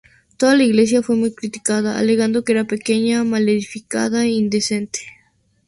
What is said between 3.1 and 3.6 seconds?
mal